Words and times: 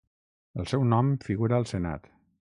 El 0.61 0.69
seu 0.71 0.85
nom 0.93 1.11
figura 1.27 1.59
al 1.61 1.69
senat. 1.73 2.09